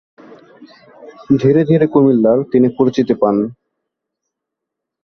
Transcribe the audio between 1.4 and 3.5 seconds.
ধীরে ধীরে কুমিল্লার তিনি পরিচিতি পান।